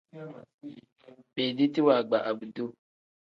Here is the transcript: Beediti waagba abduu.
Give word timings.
Beediti 1.33 1.79
waagba 1.87 2.17
abduu. 2.29 2.69